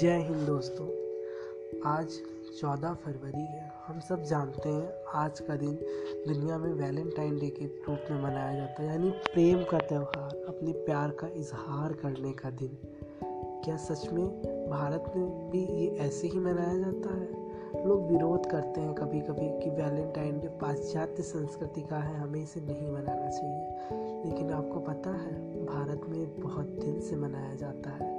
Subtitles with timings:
[0.00, 0.86] जय हिंद दोस्तों।
[1.86, 2.08] आज
[2.60, 5.74] 14 फरवरी है। हम सब जानते हैं आज का दिन
[6.28, 10.72] दुनिया में वैलेंटाइन डे के रूप में मनाया जाता है। यानी प्रेम का त्यौहार, अपने
[10.72, 12.78] प्यार का इजहार करने का दिन।
[13.64, 14.28] क्या सच में
[14.70, 17.42] भारत में भी ये ऐसे ही मनाया जाता है?
[17.86, 22.60] लोग विरोध करते हैं कभी कभी कि वैलेंटाइन डे पाश्चात्य संस्कृति का है, हमें इसे
[22.60, 23.68] नहीं मनाना चाहिए।
[24.24, 28.12] लेकिन आपको पता है, भारत में बहुत दिन से मनाया जाता है।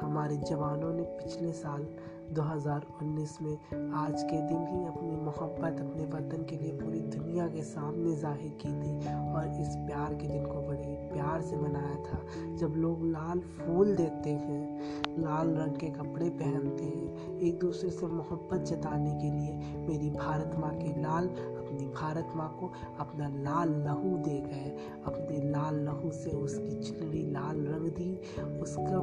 [0.00, 1.86] हमारे जवानों ने पिछले साल
[2.34, 7.62] 2019 में आज के दिन ही अपनी मोहब्बत, अपने वतन के लिए पूरी दुनिया के
[7.62, 12.20] सामने ज़ाहिर की थी और इस प्यार के दिन को बड़े प्यार से मनाया था।
[12.56, 14.80] जब लोग लाल फूल देते हैं,
[15.18, 19.52] लाल रंग के कपड़े पहनते हैं, एक दूसरे से मोहब्बत जताने के लिए
[19.88, 25.50] मेरी भारत माँ के लाल, अपनी भारत माँ को अपना लाल लहू दे गए। अपने
[25.50, 28.14] लाल लहू से उसकी चुनरी लाल रंग दी,
[28.62, 28.98] उसका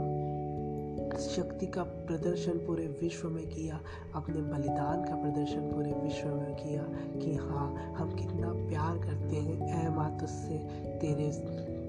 [1.18, 3.80] शक्ति का प्रदर्शन पूरे विश्व में किया,
[4.16, 6.84] अपने बलिदान का प्रदर्शन पूरे विश्व में किया
[7.20, 10.58] कि हाँ हम कितना प्यार करते हैं। ऐ माँ तुझसे
[11.00, 11.32] तेरे,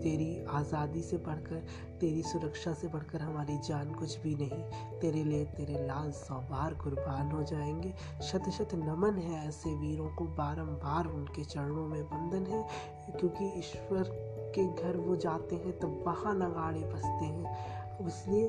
[0.03, 1.67] तेरी आज़ादी से बढ़कर,
[2.01, 4.63] तेरी सुरक्षा से बढ़कर हमारी जान कुछ भी नहीं।
[5.01, 10.09] तेरे लिए तेरे लाल सौ बार कुर्बान हो जाएँगे। शत शत नमन है ऐसे वीरों
[10.09, 12.67] को, बारंबार उनके चरणों में बंधन है।
[13.21, 18.49] क्योंकि ईश्वर के घर वो जाते हैं तब वहाँ नगाड़े बसते हैं। इसलिए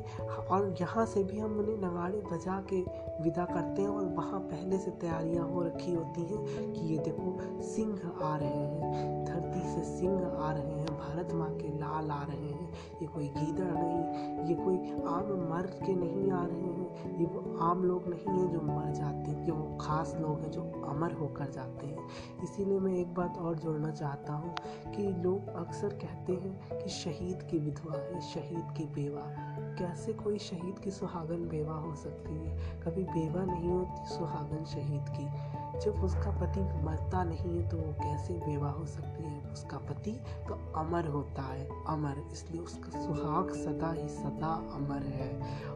[0.49, 2.81] और यहाँ से भी हम उन्हें नगाड़े बजा के
[3.23, 7.37] विदा करते हैं और वहाँ पहले से तैयारियाँ हो रखी होती हैं कि ये देखो,
[7.63, 12.23] सिंह आ रहे हैं। धरती से सिंह आ रहे हैं, भारत माँ के लाल आ
[12.23, 12.69] रहे हैं।
[13.01, 17.57] ये कोई गीदड़ नहीं, ये कोई आम मर के नहीं आ रहे हैं। ये वो
[17.61, 21.13] आम लोग नहीं हैं जो मर जाते हैं ये वो खास लोग हैं जो अमर
[21.13, 22.07] होकर जाते हैं।
[22.43, 24.55] इसीलिए मैं एक बात और जोड़ना चाहता हूँ
[24.95, 29.38] कि लोग अक्सर कहते हैं कि शहीद की विधवा है, शहीद की बेवा।
[29.79, 32.57] कैसे कोई शहीद की सुहागन बेवा हो सकती है?
[32.81, 37.91] कभी बेवा नहीं होती सुहागन शहीद की। जब उसका पति मरता नहीं है तो वो
[37.93, 39.39] कैसे बेवा हो सकती है?
[39.51, 40.11] उसका पति
[40.47, 45.31] तो अमर होता है, अमर। इसलिए उसका सुहाग सदा ही सदा अमर है।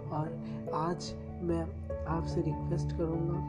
[0.10, 1.64] और आज मैं
[2.06, 3.40] आपसे रिक्वेस्ट करूँगा